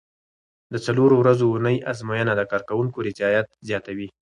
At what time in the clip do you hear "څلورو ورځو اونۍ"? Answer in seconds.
0.85-1.77